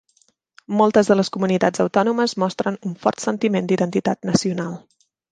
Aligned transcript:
Moltes 0.77 1.09
de 1.09 1.17
les 1.17 1.27
comunitats 1.35 1.83
autònomes 1.83 2.33
mostren 2.43 2.79
un 2.91 2.95
fort 3.03 3.25
sentiment 3.25 3.69
d'identitat 3.73 4.27
nacional. 4.31 4.73